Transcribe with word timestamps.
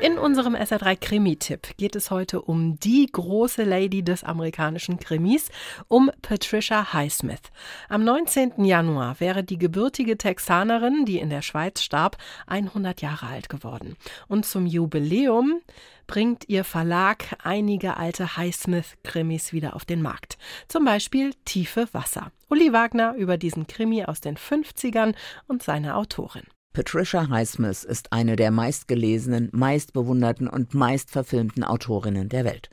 In 0.00 0.16
unserem 0.16 0.54
SR3 0.54 0.96
Krimi-Tipp 0.96 1.76
geht 1.76 1.94
es 1.94 2.10
heute 2.10 2.40
um 2.40 2.80
die 2.80 3.06
große 3.12 3.64
Lady 3.64 4.02
des 4.02 4.24
amerikanischen 4.24 4.98
Krimis, 4.98 5.50
um 5.88 6.10
Patricia 6.22 6.94
Highsmith. 6.94 7.42
Am 7.90 8.02
19. 8.02 8.64
Januar 8.64 9.20
wäre 9.20 9.44
die 9.44 9.58
gebürtige 9.58 10.16
Texanerin, 10.16 11.04
die 11.04 11.18
in 11.18 11.28
der 11.28 11.42
Schweiz 11.42 11.82
starb, 11.82 12.16
100 12.46 13.02
Jahre 13.02 13.26
alt 13.26 13.50
geworden. 13.50 13.96
Und 14.26 14.46
zum 14.46 14.64
Jubiläum 14.64 15.60
bringt 16.06 16.48
ihr 16.48 16.64
Verlag 16.64 17.36
einige 17.42 17.98
alte 17.98 18.38
Highsmith-Krimis 18.38 19.52
wieder 19.52 19.76
auf 19.76 19.84
den 19.84 20.00
Markt. 20.00 20.38
Zum 20.68 20.86
Beispiel 20.86 21.34
Tiefe 21.44 21.88
Wasser. 21.92 22.32
Uli 22.48 22.72
Wagner 22.72 23.16
über 23.16 23.36
diesen 23.36 23.66
Krimi 23.66 24.04
aus 24.06 24.22
den 24.22 24.38
50ern 24.38 25.14
und 25.46 25.62
seine 25.62 25.94
Autorin. 25.96 26.44
Patricia 26.72 27.28
Highsmith 27.28 27.82
ist 27.82 28.12
eine 28.12 28.36
der 28.36 28.52
meistgelesenen, 28.52 29.48
meistbewunderten 29.50 30.46
und 30.46 30.72
meistverfilmten 30.72 31.64
Autorinnen 31.64 32.28
der 32.28 32.44
Welt 32.44 32.70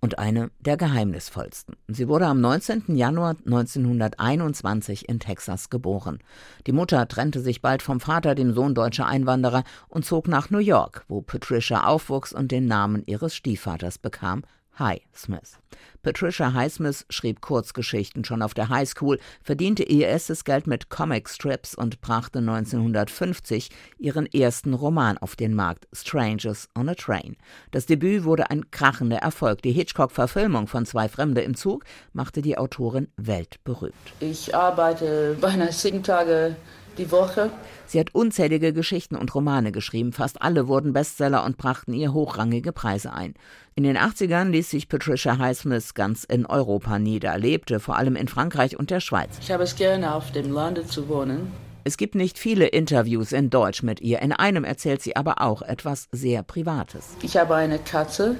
und 0.00 0.20
eine 0.20 0.52
der 0.60 0.76
geheimnisvollsten. 0.76 1.74
Sie 1.88 2.06
wurde 2.06 2.26
am 2.26 2.40
19. 2.40 2.94
Januar 2.94 3.34
1921 3.44 5.08
in 5.08 5.18
Texas 5.18 5.68
geboren. 5.68 6.20
Die 6.68 6.72
Mutter 6.72 7.08
trennte 7.08 7.40
sich 7.40 7.60
bald 7.60 7.82
vom 7.82 7.98
Vater, 7.98 8.36
dem 8.36 8.54
Sohn 8.54 8.76
deutscher 8.76 9.06
Einwanderer, 9.06 9.64
und 9.88 10.04
zog 10.04 10.28
nach 10.28 10.50
New 10.50 10.58
York, 10.58 11.04
wo 11.08 11.20
Patricia 11.20 11.82
aufwuchs 11.84 12.32
und 12.32 12.52
den 12.52 12.66
Namen 12.66 13.02
ihres 13.06 13.34
Stiefvaters 13.34 13.98
bekam, 13.98 14.44
Highsmith. 14.80 15.58
Patricia 16.02 16.54
Highsmith 16.54 17.04
schrieb 17.10 17.42
Kurzgeschichten 17.42 18.24
schon 18.24 18.40
auf 18.40 18.54
der 18.54 18.70
Highschool, 18.70 19.18
verdiente 19.42 19.82
ihr 19.82 20.08
erstes 20.08 20.44
Geld 20.44 20.66
mit 20.66 20.88
Comicstrips 20.88 21.74
und 21.74 22.00
brachte 22.00 22.38
1950 22.38 23.68
ihren 23.98 24.24
ersten 24.26 24.72
Roman 24.72 25.18
auf 25.18 25.36
den 25.36 25.54
Markt, 25.54 25.86
Strangers 25.92 26.68
on 26.76 26.88
a 26.88 26.94
Train. 26.94 27.36
Das 27.70 27.84
Debüt 27.84 28.24
wurde 28.24 28.50
ein 28.50 28.70
krachender 28.70 29.18
Erfolg. 29.18 29.60
Die 29.62 29.72
Hitchcock-Verfilmung 29.72 30.66
von 30.66 30.86
Zwei 30.86 31.08
Fremde 31.08 31.42
im 31.42 31.54
Zug 31.54 31.84
machte 32.14 32.40
die 32.40 32.56
Autorin 32.56 33.08
weltberühmt. 33.16 33.94
Ich 34.20 34.54
arbeite 34.54 35.36
beinahe 35.38 35.72
sieben 35.72 36.02
Tage 36.02 36.56
die 37.00 37.10
Woche. 37.10 37.50
Sie 37.86 37.98
hat 37.98 38.14
unzählige 38.14 38.72
Geschichten 38.72 39.16
und 39.16 39.34
Romane 39.34 39.72
geschrieben, 39.72 40.12
fast 40.12 40.42
alle 40.42 40.68
wurden 40.68 40.92
Bestseller 40.92 41.44
und 41.44 41.56
brachten 41.56 41.92
ihr 41.92 42.12
hochrangige 42.12 42.72
Preise 42.72 43.12
ein. 43.12 43.34
In 43.74 43.82
den 43.82 43.96
80ern 43.96 44.50
ließ 44.50 44.70
sich 44.70 44.88
Patricia 44.88 45.38
Highsmith 45.38 45.94
ganz 45.94 46.24
in 46.24 46.46
Europa 46.46 46.98
nieder, 46.98 47.36
lebte 47.38 47.80
vor 47.80 47.96
allem 47.96 48.14
in 48.14 48.28
Frankreich 48.28 48.78
und 48.78 48.90
der 48.90 49.00
Schweiz. 49.00 49.38
Ich 49.40 49.50
habe 49.50 49.64
es 49.64 49.74
gerne, 49.74 50.14
auf 50.14 50.30
dem 50.30 50.52
Lande 50.52 50.86
zu 50.86 51.08
wohnen. 51.08 51.50
Es 51.82 51.96
gibt 51.96 52.14
nicht 52.14 52.38
viele 52.38 52.66
Interviews 52.66 53.32
in 53.32 53.48
Deutsch 53.48 53.82
mit 53.82 54.00
ihr. 54.00 54.20
In 54.20 54.32
einem 54.32 54.64
erzählt 54.64 55.00
sie 55.00 55.16
aber 55.16 55.40
auch 55.40 55.62
etwas 55.62 56.08
sehr 56.12 56.42
Privates. 56.42 57.16
Ich 57.22 57.38
habe 57.38 57.54
eine 57.54 57.78
Katze, 57.78 58.36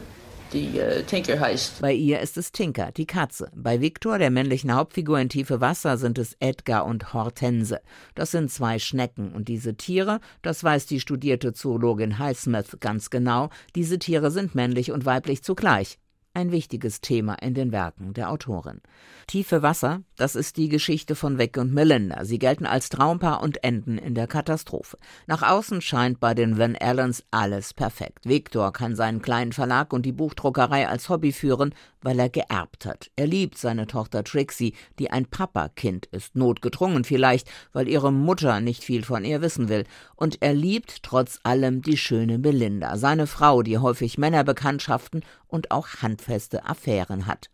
die 0.53 0.79
äh, 0.79 1.03
Tinker 1.03 1.39
heißt. 1.39 1.81
Bei 1.81 1.93
ihr 1.93 2.21
ist 2.21 2.37
es 2.37 2.53
Tinker, 2.53 2.93
die 2.93 3.07
Katze. 3.07 3.51
Bei 3.55 3.81
Viktor, 3.81 4.19
der 4.19 4.31
männlichen 4.31 4.75
Hauptfigur 4.75 5.19
in 5.19 5.29
Tiefe 5.29 5.61
Wasser, 5.61 5.97
sind 5.97 6.19
es 6.19 6.37
Edgar 6.41 6.87
und 6.87 7.13
Hortense. 7.15 7.81
Das 8.15 8.31
sind 8.31 8.51
zwei 8.51 8.79
Schnecken. 8.79 9.33
Und 9.33 9.49
diese 9.49 9.77
Tiere, 9.77 10.21
das 10.43 10.63
weiß 10.63 10.87
die 10.87 11.01
studierte 11.01 11.53
Zoologin 11.53 12.19
Highsmith 12.19 12.79
ganz 12.81 13.11
genau, 13.11 13.51
diese 13.75 13.99
Tiere 13.99 14.31
sind 14.31 14.55
männlich 14.55 14.93
und 14.93 15.05
weiblich 15.05 15.43
zugleich 15.43 15.99
ein 16.41 16.53
wichtiges 16.53 17.01
Thema 17.01 17.35
in 17.35 17.55
den 17.55 17.71
Werken 17.71 18.15
der 18.15 18.31
Autorin. 18.31 18.81
Tiefe 19.27 19.63
Wasser, 19.63 20.03
das 20.17 20.35
ist 20.35 20.57
die 20.57 20.69
Geschichte 20.69 21.15
von 21.15 21.39
Vic 21.39 21.57
und 21.57 21.73
Melinda. 21.73 22.25
Sie 22.25 22.39
gelten 22.39 22.67
als 22.67 22.89
Traumpaar 22.89 23.43
und 23.43 23.63
enden 23.63 23.97
in 23.99 24.15
der 24.15 24.27
Katastrophe. 24.27 24.99
Nach 25.27 25.43
außen 25.43 25.81
scheint 25.83 26.19
bei 26.19 26.35
den 26.35 26.59
Van 26.59 26.77
Allens 26.77 27.23
alles 27.31 27.75
perfekt. 27.75 28.27
Victor 28.29 28.73
kann 28.73 28.97
seinen 28.97 29.23
kleinen 29.23 29.53
Verlag 29.53 29.93
und 29.93 30.05
die 30.05 30.13
Buchdruckerei 30.13 30.89
als 30.89 31.09
Hobby 31.09 31.33
führen, 31.33 31.75
weil 32.03 32.19
er 32.19 32.29
geerbt 32.29 32.87
hat. 32.87 33.11
Er 33.15 33.27
liebt 33.27 33.59
seine 33.59 33.87
Tochter 33.87 34.25
Trixie, 34.25 34.75
die 34.99 35.11
ein 35.11 35.27
Papakind 35.27 36.07
ist, 36.07 36.35
notgedrungen 36.35 37.05
vielleicht, 37.05 37.49
weil 37.73 37.89
ihre 37.89 38.13
Mutter 38.13 38.61
nicht 38.61 38.83
viel 38.83 39.05
von 39.05 39.25
ihr 39.25 39.43
wissen 39.43 39.69
will. 39.69 39.85
Und 40.17 40.39
er 40.41 40.55
liebt 40.55 41.03
trotz 41.03 41.39
allem 41.43 41.83
die 41.83 41.97
schöne 41.97 42.39
Melinda, 42.39 42.97
seine 42.97 43.27
Frau, 43.27 43.63
die 43.63 43.79
häufig 43.79 44.19
Männerbekanntschaften 44.19 45.23
und 45.51 45.71
auch 45.71 45.89
handfeste 46.03 46.65
Affären 46.65 47.27
hat. 47.27 47.51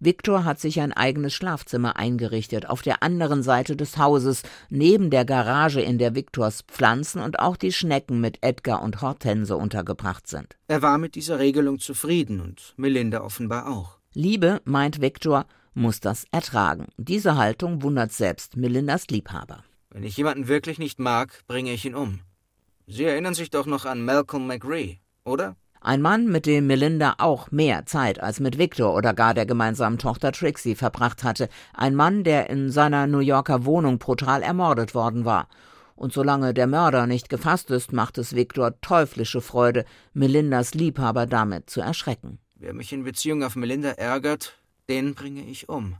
Viktor 0.00 0.44
hat 0.44 0.60
sich 0.60 0.80
ein 0.80 0.92
eigenes 0.92 1.34
Schlafzimmer 1.34 1.96
eingerichtet, 1.96 2.66
auf 2.66 2.82
der 2.82 3.02
anderen 3.02 3.42
Seite 3.42 3.76
des 3.76 3.98
Hauses, 3.98 4.42
neben 4.68 5.10
der 5.10 5.24
Garage, 5.24 5.80
in 5.80 5.98
der 5.98 6.14
Viktors 6.14 6.62
Pflanzen 6.62 7.22
und 7.22 7.38
auch 7.38 7.56
die 7.56 7.72
Schnecken 7.72 8.20
mit 8.20 8.38
Edgar 8.42 8.82
und 8.82 9.00
Hortense 9.00 9.56
untergebracht 9.56 10.26
sind. 10.26 10.56
Er 10.68 10.82
war 10.82 10.98
mit 10.98 11.14
dieser 11.14 11.38
Regelung 11.38 11.78
zufrieden 11.78 12.40
und 12.40 12.74
Melinda 12.76 13.20
offenbar 13.20 13.70
auch. 13.70 13.98
Liebe, 14.12 14.60
meint 14.64 15.00
Viktor, 15.00 15.46
muss 15.74 16.00
das 16.00 16.24
ertragen. 16.32 16.88
Diese 16.96 17.36
Haltung 17.36 17.82
wundert 17.82 18.12
selbst 18.12 18.56
Melindas 18.56 19.06
Liebhaber. 19.08 19.62
Wenn 19.90 20.02
ich 20.02 20.16
jemanden 20.16 20.48
wirklich 20.48 20.78
nicht 20.78 20.98
mag, 20.98 21.42
bringe 21.46 21.72
ich 21.72 21.84
ihn 21.84 21.94
um. 21.94 22.20
Sie 22.86 23.04
erinnern 23.04 23.34
sich 23.34 23.50
doch 23.50 23.66
noch 23.66 23.84
an 23.84 24.04
Malcolm 24.04 24.48
McRae, 24.48 24.98
oder? 25.24 25.56
Ein 25.82 26.02
Mann, 26.02 26.26
mit 26.26 26.44
dem 26.44 26.66
Melinda 26.66 27.14
auch 27.16 27.50
mehr 27.50 27.86
Zeit 27.86 28.22
als 28.22 28.38
mit 28.38 28.58
Victor 28.58 28.94
oder 28.94 29.14
gar 29.14 29.32
der 29.32 29.46
gemeinsamen 29.46 29.96
Tochter 29.96 30.30
Trixie 30.30 30.74
verbracht 30.74 31.24
hatte. 31.24 31.48
Ein 31.72 31.94
Mann, 31.94 32.22
der 32.22 32.50
in 32.50 32.70
seiner 32.70 33.06
New 33.06 33.20
Yorker 33.20 33.64
Wohnung 33.64 33.98
brutal 33.98 34.42
ermordet 34.42 34.94
worden 34.94 35.24
war. 35.24 35.48
Und 35.96 36.12
solange 36.12 36.52
der 36.52 36.66
Mörder 36.66 37.06
nicht 37.06 37.30
gefasst 37.30 37.70
ist, 37.70 37.94
macht 37.94 38.18
es 38.18 38.34
Victor 38.34 38.78
teuflische 38.82 39.40
Freude, 39.40 39.86
Melindas 40.12 40.74
Liebhaber 40.74 41.26
damit 41.26 41.70
zu 41.70 41.80
erschrecken. 41.80 42.38
Wer 42.56 42.74
mich 42.74 42.92
in 42.92 43.04
Beziehung 43.04 43.42
auf 43.42 43.56
Melinda 43.56 43.92
ärgert, 43.92 44.58
den 44.90 45.14
bringe 45.14 45.44
ich 45.46 45.70
um. 45.70 45.96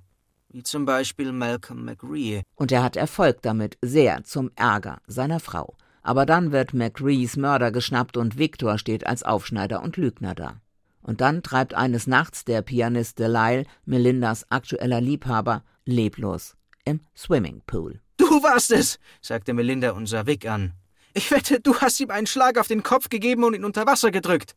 Wie 0.50 0.62
zum 0.62 0.84
Beispiel 0.84 1.32
Malcolm 1.32 1.86
McRae. 1.86 2.42
Und 2.54 2.70
er 2.70 2.82
hat 2.82 2.96
Erfolg 2.96 3.40
damit, 3.40 3.78
sehr 3.80 4.24
zum 4.24 4.50
Ärger 4.56 5.00
seiner 5.06 5.40
Frau. 5.40 5.74
Aber 6.02 6.26
dann 6.26 6.52
wird 6.52 6.74
McRees 6.74 7.36
Mörder 7.36 7.70
geschnappt 7.70 8.16
und 8.16 8.38
Victor 8.38 8.78
steht 8.78 9.06
als 9.06 9.22
Aufschneider 9.22 9.82
und 9.82 9.96
Lügner 9.96 10.34
da. 10.34 10.60
Und 11.02 11.20
dann 11.20 11.42
treibt 11.42 11.74
eines 11.74 12.06
Nachts 12.06 12.44
der 12.44 12.62
Pianist 12.62 13.18
Delisle, 13.18 13.64
Melindas 13.84 14.50
aktueller 14.50 15.00
Liebhaber, 15.00 15.64
leblos 15.84 16.56
im 16.84 17.00
Swimmingpool. 17.16 18.00
Du 18.16 18.42
warst 18.42 18.70
es, 18.70 18.98
sagte 19.20 19.54
Melinda 19.54 19.92
und 19.92 20.06
sah 20.06 20.26
Vic 20.26 20.46
an. 20.46 20.72
Ich 21.14 21.30
wette, 21.30 21.60
du 21.60 21.80
hast 21.80 22.00
ihm 22.00 22.10
einen 22.10 22.26
Schlag 22.26 22.58
auf 22.58 22.68
den 22.68 22.82
Kopf 22.82 23.08
gegeben 23.08 23.44
und 23.44 23.54
ihn 23.54 23.64
unter 23.64 23.86
Wasser 23.86 24.10
gedrückt. 24.10 24.54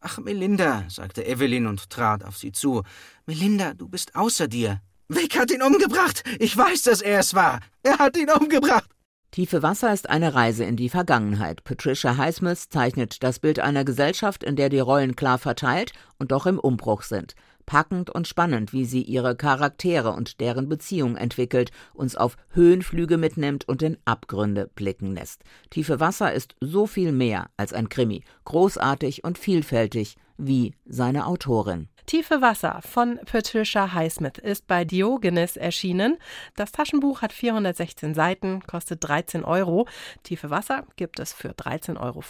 Ach, 0.00 0.18
Melinda, 0.18 0.84
sagte 0.88 1.26
Evelyn 1.26 1.66
und 1.66 1.90
trat 1.90 2.24
auf 2.24 2.36
sie 2.36 2.52
zu. 2.52 2.82
Melinda, 3.26 3.74
du 3.74 3.88
bist 3.88 4.14
außer 4.14 4.48
dir. 4.48 4.80
Vic 5.08 5.38
hat 5.38 5.50
ihn 5.50 5.62
umgebracht. 5.62 6.24
Ich 6.38 6.56
weiß, 6.56 6.82
dass 6.82 7.00
er 7.00 7.20
es 7.20 7.34
war. 7.34 7.60
Er 7.82 7.98
hat 7.98 8.16
ihn 8.16 8.30
umgebracht. 8.30 8.90
Tiefe 9.32 9.62
Wasser 9.62 9.92
ist 9.92 10.08
eine 10.08 10.34
Reise 10.34 10.64
in 10.64 10.76
die 10.76 10.88
Vergangenheit. 10.88 11.62
Patricia 11.64 12.16
Highsmith 12.16 12.70
zeichnet 12.70 13.22
das 13.22 13.38
Bild 13.38 13.58
einer 13.60 13.84
Gesellschaft, 13.84 14.42
in 14.42 14.56
der 14.56 14.70
die 14.70 14.78
Rollen 14.78 15.14
klar 15.14 15.38
verteilt 15.38 15.92
und 16.18 16.32
doch 16.32 16.46
im 16.46 16.58
Umbruch 16.58 17.02
sind. 17.02 17.34
Packend 17.66 18.08
und 18.10 18.28
spannend, 18.28 18.72
wie 18.72 18.84
sie 18.84 19.02
ihre 19.02 19.36
Charaktere 19.36 20.12
und 20.12 20.40
deren 20.40 20.68
Beziehung 20.68 21.16
entwickelt, 21.16 21.72
uns 21.92 22.16
auf 22.16 22.36
Höhenflüge 22.50 23.18
mitnimmt 23.18 23.68
und 23.68 23.82
in 23.82 23.98
Abgründe 24.04 24.70
blicken 24.74 25.14
lässt. 25.14 25.42
Tiefe 25.68 26.00
Wasser 26.00 26.32
ist 26.32 26.54
so 26.60 26.86
viel 26.86 27.12
mehr 27.12 27.50
als 27.56 27.72
ein 27.72 27.88
Krimi, 27.88 28.22
großartig 28.44 29.24
und 29.24 29.36
vielfältig 29.36 30.16
wie 30.38 30.74
seine 30.86 31.26
Autorin. 31.26 31.88
Tiefe 32.06 32.40
Wasser 32.40 32.80
von 32.88 33.18
Patricia 33.26 33.92
Highsmith 33.92 34.38
ist 34.38 34.68
bei 34.68 34.84
Diogenes 34.84 35.56
erschienen. 35.56 36.18
Das 36.54 36.70
Taschenbuch 36.70 37.20
hat 37.20 37.32
416 37.32 38.14
Seiten, 38.14 38.62
kostet 38.62 39.02
13 39.02 39.44
Euro. 39.44 39.88
Tiefe 40.22 40.48
Wasser 40.48 40.84
gibt 40.94 41.18
es 41.18 41.32
für 41.32 41.48
13,95 41.48 41.98
Euro. 41.98 42.22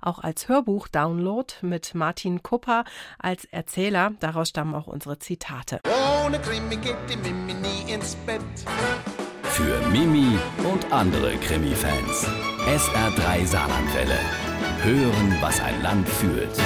Auch 0.00 0.20
als 0.20 0.48
Hörbuch-Download 0.48 1.52
mit 1.60 1.94
Martin 1.94 2.42
Kupper 2.42 2.84
als 3.18 3.44
Erzähler. 3.44 4.12
Daraus 4.20 4.48
stammen 4.48 4.74
auch 4.74 4.86
unsere 4.86 5.18
Zitate. 5.18 5.80
Ohne 6.24 6.40
Krimi 6.40 6.76
geht 6.76 6.96
die 7.10 7.16
Mimi 7.16 7.52
nie 7.52 7.92
ins 7.92 8.14
Bett. 8.14 8.40
Für 9.42 9.86
Mimi 9.88 10.38
und 10.72 10.90
andere 10.92 11.36
Krimi-Fans. 11.36 12.26
SR3 12.66 13.46
Saarlandwelle. 13.46 14.18
Hören, 14.82 15.36
was 15.42 15.60
ein 15.60 15.82
Land 15.82 16.08
fühlt. 16.08 16.56